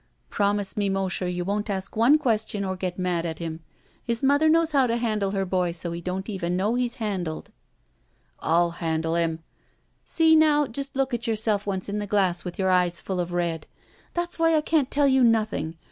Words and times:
Promise 0.31 0.77
me, 0.77 0.89
Mosher, 0.89 1.27
you 1.27 1.45
won't 1.45 1.69
ask 1.69 1.95
one 1.95 2.17
question 2.17 2.65
or 2.65 2.75
get 2.75 2.97
mad 2.97 3.23
at 3.23 3.37
him. 3.37 3.59
His 4.03 4.23
mother 4.23 4.49
knows 4.49 4.71
how 4.71 4.87
to 4.87 4.97
handle 4.97 5.29
her 5.29 5.45
boy 5.45 5.73
so 5.73 5.91
he 5.91 6.01
don't 6.01 6.27
even 6.27 6.57
know 6.57 6.73
he's 6.73 6.95
handled." 6.95 7.51
••I'U 8.41 8.73
handle 8.73 9.13
him—" 9.13 9.43
"See 10.03 10.35
now, 10.35 10.65
just 10.65 10.95
look 10.95 11.13
at 11.13 11.27
yourself 11.27 11.67
once 11.67 11.87
in 11.87 11.99
the 11.99 12.07
glass 12.07 12.43
with 12.43 12.57
your 12.57 12.71
eyes 12.71 12.99
full 12.99 13.19
of 13.19 13.31
red. 13.31 13.67
That's 14.15 14.39
why 14.39 14.55
I 14.55 14.61
can't 14.61 14.89
tell 14.89 15.05
you 15.07 15.23
nothing. 15.23 15.77